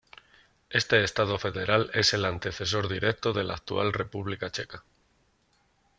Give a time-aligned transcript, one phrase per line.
[0.71, 4.83] Este estado federal es el antecesor directo de la actual República Checa.